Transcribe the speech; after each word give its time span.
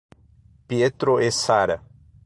Pietro 0.65 1.19
e 1.19 1.29
Sarah 1.29 1.79